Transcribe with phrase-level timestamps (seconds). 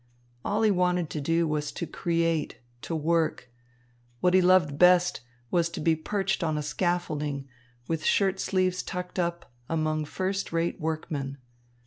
[0.43, 3.51] All he wanted to do was to create, to work.
[4.19, 7.47] What he loved best was to be perched on a scaffolding,
[7.87, 11.37] with shirt sleeves tucked up, among first rate workmen.